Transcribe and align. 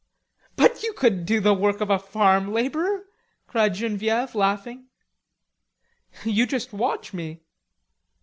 "But 0.55 0.81
you 0.81 0.93
couldn't 0.93 1.25
do 1.25 1.39
the 1.39 1.53
work 1.53 1.79
of 1.79 1.91
a 1.91 1.99
farm 1.99 2.51
labourer," 2.51 3.03
cried 3.45 3.75
Genevieve, 3.75 4.33
laughing. 4.33 4.87
"You 6.25 6.47
just 6.47 6.73
watch 6.73 7.13
me." 7.13 7.41